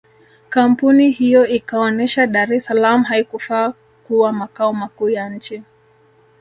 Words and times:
Kampuni 0.49 1.11
hiyo 1.11 1.47
ikaonesha 1.47 2.27
Dar 2.27 2.53
es 2.53 2.65
salaam 2.65 3.03
haikufaa 3.03 3.73
kuwa 4.07 4.33
makao 4.33 4.73
makuu 4.73 5.09
ya 5.09 5.29
nchi 5.29 5.63